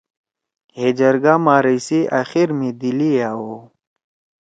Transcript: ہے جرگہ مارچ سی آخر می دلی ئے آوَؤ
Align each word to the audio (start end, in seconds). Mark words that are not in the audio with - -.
ہے 0.77 0.87
جرگہ 0.99 1.35
مارچ 1.45 1.77
سی 1.87 1.99
آخر 2.19 2.47
می 2.57 2.69
دلی 2.79 3.09
ئے 3.15 3.21
آوَؤ 3.31 3.57